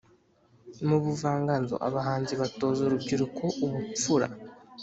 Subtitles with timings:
[0.87, 4.27] mu buvanganzo abahanzi batoza urubyiruko ubupfura